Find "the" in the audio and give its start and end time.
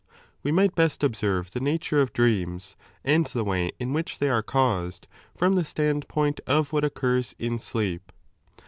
1.51-1.59, 3.27-3.43, 5.53-5.63